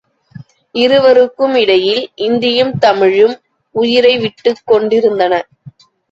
[0.75, 3.35] இருவருக்கும் இடையில் இந்தியும் தமிழும்
[3.75, 5.33] உயிரை விட்டுக் கொண்டிருந்தன.